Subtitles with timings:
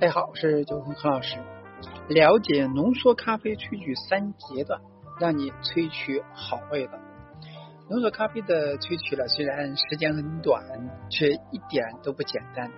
[0.00, 1.38] 大家好，我是九峰何老师。
[2.08, 4.80] 了解浓缩咖啡萃取三阶段，
[5.18, 6.92] 让你萃取好味道。
[7.88, 10.62] 浓缩咖啡的萃取呢，虽然时间很短，
[11.08, 12.70] 却一点都不简单。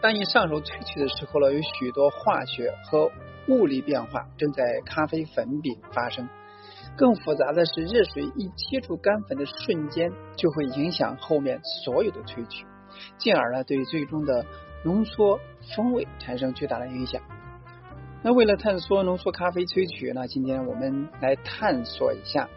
[0.00, 3.10] 当你上手萃取的时候呢，有许多化学和
[3.48, 6.28] 物理变化正在咖啡粉饼发生。
[6.96, 12.66] 更复杂的是，热水一接触干粉的瞬间，就会影响后面所有的萃取，
[13.18, 14.44] 进而呢，对最终的
[14.84, 15.40] 浓缩
[15.74, 17.22] 风味产生巨大的影响。
[18.22, 22.48] 那为了探索浓缩咖啡萃取，那今天我们来探索一下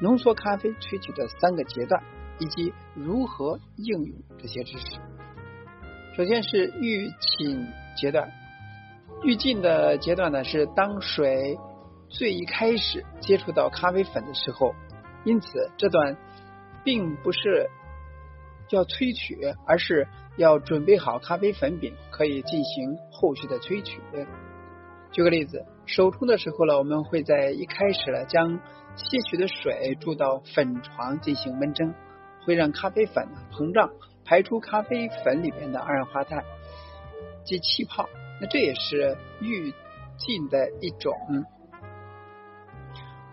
[0.00, 2.02] 浓缩咖啡萃取的三个阶段，
[2.38, 4.98] 以及如何应用这些知识。
[6.16, 8.30] 首先是预浸阶段，
[9.22, 11.58] 预浸的阶段呢是当水。
[12.08, 14.76] 最一开始接触到咖啡粉的时候，
[15.24, 16.16] 因此这段
[16.84, 17.68] 并不是
[18.70, 24.00] 要萃取，而是要准备好咖啡粉饼，可以进行后续的萃取。
[25.12, 28.60] 举个例子，手冲的时候呢，我们会在一开始呢将
[28.96, 31.94] 吸取的水注到粉床进行温蒸，
[32.44, 33.90] 会让咖啡粉膨胀，
[34.24, 36.44] 排出咖啡粉里面的二氧化碳
[37.44, 38.08] 及气泡。
[38.40, 39.72] 那这也是预
[40.18, 41.14] 浸的一种。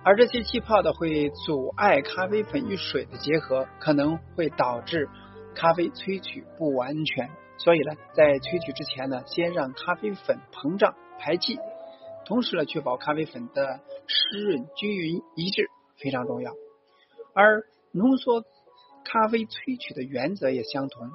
[0.05, 5.09] 而这些气泡的会阻碍咖啡粉与水的结合，可能会导致
[5.55, 7.29] 咖啡萃取不完全。
[7.57, 11.59] 所以呢，在萃取之前呢，先让咖啡粉膨胀排气，
[12.25, 16.51] 同时呢，确保咖啡粉的湿润均匀一致非常重要。
[17.33, 18.43] 而浓缩
[19.05, 21.11] 咖啡萃取的原则也相同，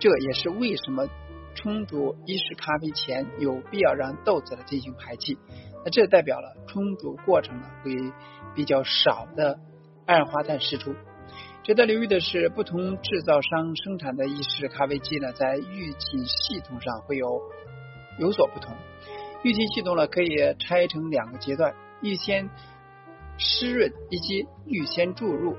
[0.00, 1.08] 这也是为什么
[1.54, 5.38] 冲煮意式咖啡前有必要让豆子呢进行排气。
[5.84, 7.94] 那这代表了冲煮过程呢会
[8.54, 9.58] 比较少的
[10.06, 10.94] 二氧化碳释出。
[11.62, 17.40] 值得留意的是，不同制造商生产的意式咖啡机呢，在预浸系统上会有
[18.18, 18.74] 有所不同。
[19.42, 22.48] 预浸系统呢可以拆成两个阶段：预先
[23.36, 25.56] 湿润以及预先注入。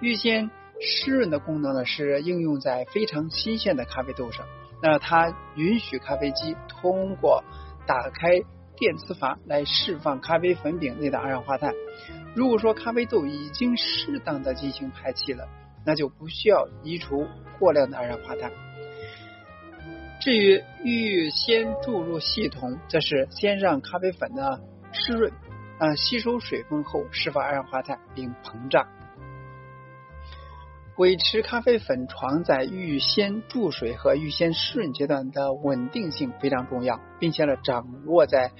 [0.00, 4.46] 预先湿润的功能呢是应用在非常新鲜的咖啡豆上，
[4.82, 7.44] 那它允许咖啡机通过
[7.86, 8.42] 打开。
[8.80, 11.74] 电磁阀来释放咖啡粉饼内的二氧化碳。
[12.38, 15.48] 如果说咖啡豆已经适当的进行排气了，
[15.84, 17.26] 那就不需要移除
[17.58, 18.52] 过量的二氧化碳。
[20.20, 24.60] 至于预先注入系统，则是先让咖啡粉呢
[24.92, 25.32] 湿润
[25.80, 28.86] 啊吸收水分后释放二氧化碳并膨胀。
[30.96, 38.52] 维持咖啡粉床在预先注水和预先湿润阶段的稳定性非常重要，并且呢掌握在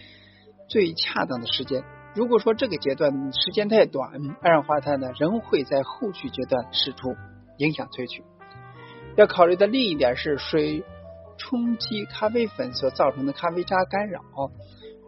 [0.68, 1.84] 最恰当的时间。
[2.14, 4.10] 如果说这个阶段时间太短，
[4.42, 7.14] 二氧化碳呢仍会在后续阶段释出，
[7.58, 8.24] 影响萃取。
[9.16, 10.84] 要考虑的另一点是水
[11.36, 14.20] 冲击咖啡粉所造成的咖啡渣干扰。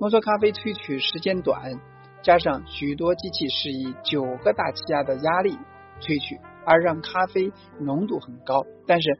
[0.01, 1.81] 浓缩咖啡萃取时间短，
[2.23, 5.59] 加上许多机器是以九个大气压的压力
[6.01, 6.39] 萃取。
[6.67, 7.51] 而让咖啡
[7.81, 9.19] 浓度很高，但是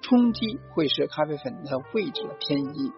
[0.00, 2.92] 冲击会使咖啡粉的位置偏移。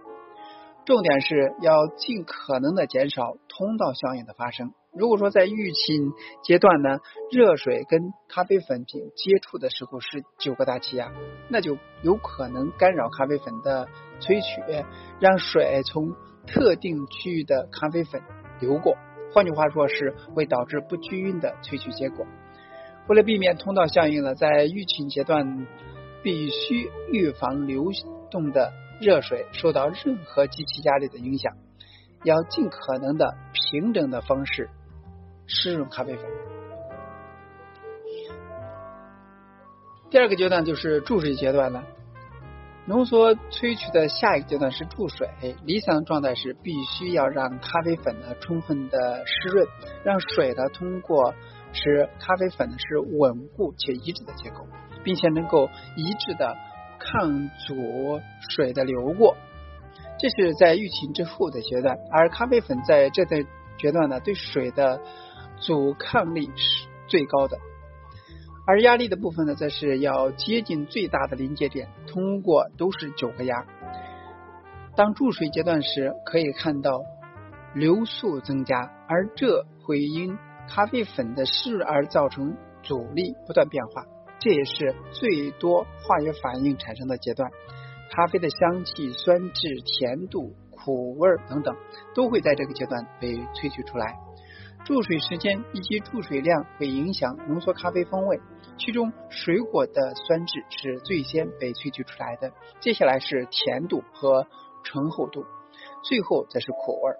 [0.90, 4.72] 重点是要尽可能的减少通道效应的发生。
[4.92, 6.10] 如果说在预浸
[6.42, 6.98] 阶段呢，
[7.30, 11.12] 热水跟咖啡粉饼接触的时候是九个大气压，
[11.48, 13.86] 那就有可能干扰咖啡粉的
[14.18, 14.84] 萃取，
[15.20, 16.12] 让水从
[16.44, 18.20] 特定区域的咖啡粉
[18.58, 18.96] 流过。
[19.32, 22.26] 换句话说，是会导致不均匀的萃取结果。
[23.06, 25.68] 为了避免通道效应呢，在预浸阶段
[26.24, 27.92] 必须预防流
[28.28, 31.56] 动的热水受到任何机器压力的影响，
[32.24, 34.68] 要尽可能的平整的方式
[35.46, 36.24] 湿润咖啡粉。
[40.10, 41.82] 第二个阶段就是注水阶段了。
[42.86, 45.28] 浓缩萃取的下一个阶段是注水，
[45.64, 49.66] 理想状态是必须要让咖啡粉呢充分的湿润，
[50.04, 51.34] 让水呢通过。
[51.72, 54.66] 使咖啡粉呢是稳固且一致的结构，
[55.04, 56.56] 并且能够一致的
[57.12, 58.20] 抗阻
[58.50, 59.36] 水的流过。
[60.18, 63.44] 这是在预浸之后的阶段，而咖啡粉在这段
[63.78, 65.00] 阶段呢，对水的
[65.56, 67.58] 阻抗力是最高的。
[68.66, 73.64] 而压力的部分呢，则是要接近最大的临界点，通过都是九个压。
[74.94, 77.00] 当注水阶段时，可以看到
[77.74, 80.36] 流速增加，而这会因
[80.68, 84.04] 咖啡粉的湿而造成阻力不断变化，
[84.40, 87.50] 这也是最多化学反应产生的阶段。
[88.10, 91.76] 咖啡的香气、酸质、甜度、苦味等等，
[92.14, 94.16] 都会在这个阶段被萃取出来。
[94.84, 98.40] 注水时间以及注水量会影响浓缩咖啡风味。
[98.78, 102.50] 其中水果的酸质是最先被萃取出来的，
[102.80, 104.46] 接下来是甜度和
[104.82, 105.44] 醇厚度，
[106.02, 107.12] 最后则是苦味。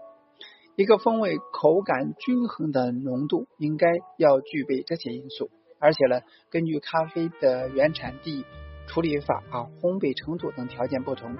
[0.76, 8.44] 一个风味口感均衡的浓度应该要具备这些因素，而且呢，根据咖啡的原产地、
[8.86, 11.36] 处理法啊、烘焙程度等条件不同，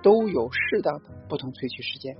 [0.00, 2.16] 都有适当的不同萃取时间。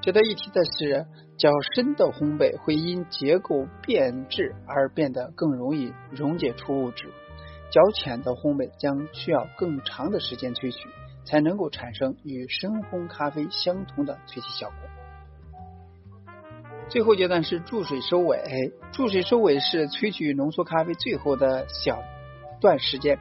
[0.00, 7.08] 值得一提的是，较深的烘焙会因结构变质而变得更容易溶解出物质；
[7.70, 10.88] 较浅的烘焙将需要更长的时间萃取，
[11.24, 14.76] 才能够产生与深烘咖啡相同的萃取效果。
[16.88, 22.02] 最后阶段是注水收尾，注水收尾是萃取浓缩咖啡最后的小
[22.60, 23.18] 段时间。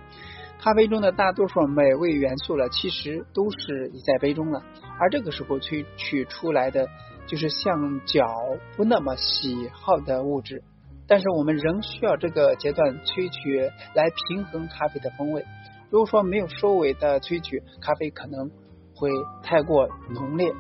[0.59, 4.63] 咖啡中的大多数美味元素呢，其实都是已在杯中了，
[4.99, 6.87] 而这个时候萃取出来的
[7.27, 8.25] 就是像脚
[8.77, 10.63] 不那么喜好的物质，
[11.05, 15.45] 但是我们仍需要这个阶段萃取来平衡咖啡的风味。
[15.89, 18.49] 如果说没有收尾的萃取，咖啡可能
[18.95, 19.11] 会
[19.43, 20.53] 太过浓烈。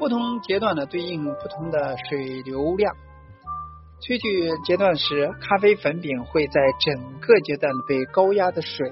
[0.00, 2.96] 不同阶段呢，对应不同的水流量。
[4.00, 8.88] 萃取阶段时，咖啡粉饼会在整个阶段被高压的水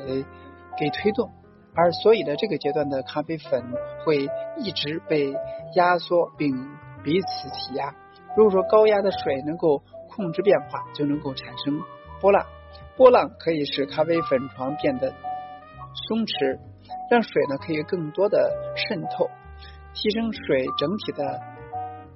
[0.76, 1.30] 给推动，
[1.74, 3.64] 而所以呢，这个阶段的咖啡粉
[4.04, 4.28] 会
[4.58, 5.34] 一直被
[5.76, 6.52] 压缩并
[7.02, 7.94] 彼此挤压。
[8.36, 11.80] 如果说高压的水能够控制变化，就能够产生
[12.20, 12.44] 波浪，
[12.98, 15.08] 波浪可以使咖啡粉床变得
[16.06, 16.58] 松弛，
[17.10, 19.30] 让水呢可以更多的渗透，
[19.94, 21.40] 提升水整体的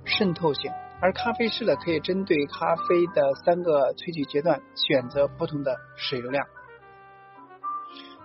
[0.04, 0.70] 渗透性。
[1.00, 6.46] 而咖啡师呢，可以针对咖啡的三个萃取阶段选择不同的水流量。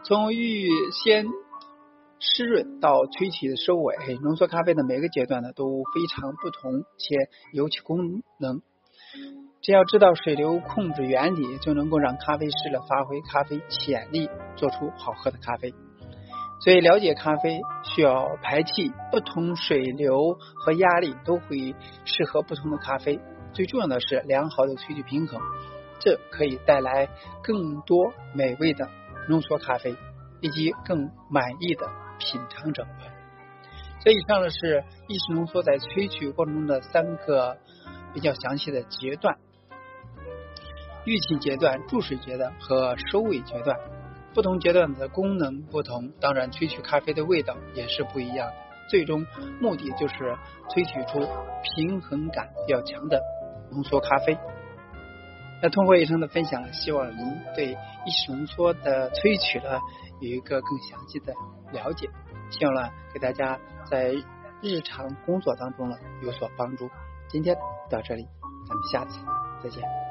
[0.03, 1.25] 从预先
[2.19, 7.15] 湿润到萃取的收尾，浓缩咖啡的每个阶段呢都非常不同且
[7.51, 8.61] 有其功能。
[9.61, 15.73] 只要知道水流控制原理，就能够让咖啡师呢发挥咖啡潜力，做出好喝的咖啡。
[16.59, 23.19] 所以，了解咖啡需要排气，不同水流和压力都会适合不同的咖啡。
[23.53, 25.39] 最重要的是良好的萃取平衡，
[25.99, 27.07] 这可以带来
[27.43, 28.89] 更多美味的
[29.29, 29.95] 浓缩咖啡
[30.41, 31.87] 以及更满意的
[32.17, 32.85] 品尝者。
[33.99, 37.57] 这以上呢是意式浓缩在萃取过程中的三个
[38.13, 39.37] 比较详细的阶段：
[41.05, 43.77] 预期阶段、注水阶段和收尾阶段。
[44.37, 48.53] 不同阶段的功能不同，当然萃取咖啡的味道也是不一样的。
[48.87, 49.25] 最终
[49.59, 50.13] 目的就是
[50.69, 51.27] 萃取出
[51.63, 53.19] 平衡感比较强的
[53.71, 54.37] 浓缩咖啡。
[55.59, 59.79] 那通过以上的分享，希望您对意式浓缩的萃取呢
[60.21, 61.33] 有一个更详细的
[61.71, 62.07] 了解，
[62.51, 63.57] 希望呢给大家
[63.89, 64.13] 在
[64.61, 66.87] 日常工作当中呢有所帮助。
[67.27, 67.55] 今天
[67.89, 68.27] 到这里，
[68.69, 69.19] 咱们下次
[69.63, 70.06] 再见。